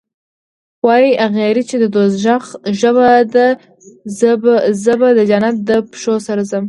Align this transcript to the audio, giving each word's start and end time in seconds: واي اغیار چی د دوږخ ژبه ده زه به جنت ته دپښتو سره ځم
واي 0.85 1.07
اغیار 1.25 1.57
چی 1.69 1.75
د 1.79 1.85
دوږخ 1.95 2.45
ژبه 2.79 3.07
ده 3.33 3.47
زه 4.83 4.93
به 5.01 5.09
جنت 5.29 5.55
ته 5.57 5.65
دپښتو 5.67 6.15
سره 6.27 6.41
ځم 6.49 6.59